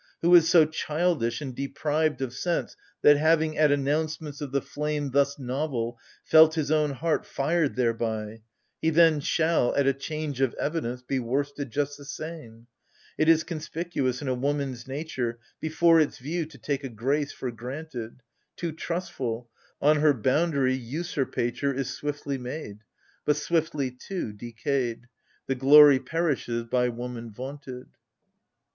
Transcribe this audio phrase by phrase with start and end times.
[0.23, 5.11] Who is so childish and deprived of sense That, having, at announcements of the flame
[5.11, 8.41] Thus novel, felt his own heart fired thereby,
[8.81, 12.51] He then shall, at a change of evidence, Be worsted just the same?
[12.61, 12.65] ♦
[13.19, 15.37] It is conspicuous in a woman's nature.
[15.59, 18.23] Before its view to take a grace for granted:
[18.55, 19.49] Too tnistful,—
[19.89, 23.23] on her boundary, usurpature Is swiftly made; AGAMEMNON.
[23.25, 25.07] 41 But swiftly, too, decayed,
[25.45, 27.85] The glory perishes by woman vaunted.